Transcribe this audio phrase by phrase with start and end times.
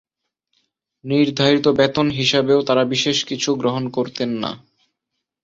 [1.05, 4.51] নির্ধারিত বেতন হিসাবেও তাঁরা বিশেষ কিছু গ্রহণ করতেন না।